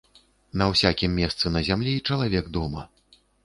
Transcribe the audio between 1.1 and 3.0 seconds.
месцы на зямлі чалавек дома.